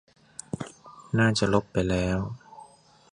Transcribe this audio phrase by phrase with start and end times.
[1.17, 2.17] น่าจะลบไปแล้ว